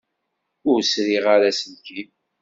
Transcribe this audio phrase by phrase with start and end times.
[0.69, 2.09] Ur sriɣ ara aselkim.